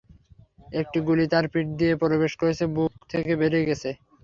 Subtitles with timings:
[0.73, 3.89] একটি গুলি তার পিঠ দিয়ে প্রবেশ করে বুক দিয়ে বেরিয়ে গেছে।